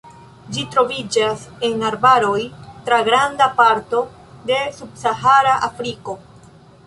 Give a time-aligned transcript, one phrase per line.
[0.53, 2.39] Ĝi troviĝas en arbaroj
[2.87, 4.01] tra granda parto
[4.53, 6.17] de subsahara Afriko.